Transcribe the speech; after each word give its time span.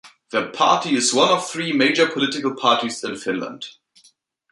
The 0.31 0.49
party 0.49 0.95
is 0.95 1.13
one 1.13 1.29
of 1.29 1.47
three 1.47 1.71
major 1.73 2.07
political 2.07 2.55
parties 2.55 3.03
in 3.03 3.15
Finland. 3.17 3.67